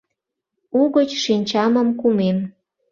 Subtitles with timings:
[0.81, 2.37] Угыч шинчамым кумем.